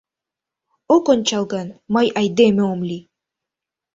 Ок 0.95 1.05
ончал 1.13 1.43
гын, 1.53 1.67
мый 1.93 2.07
айдеме 2.19 2.63
ом 2.71 2.79
лий!» 2.89 3.03